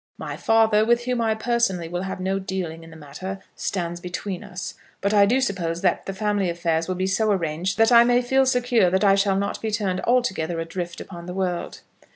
[0.17, 4.43] My father, with whom I personally will have no dealing in the matter, stands between
[4.43, 4.73] us.
[4.99, 8.23] But I do suppose that the family affairs will be so arranged that I may
[8.23, 11.81] feel secure that I shall not be turned altogether adrift upon the world.